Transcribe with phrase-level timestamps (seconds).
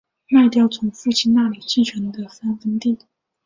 [0.31, 2.97] 卖掉从父亲那里继承的三分地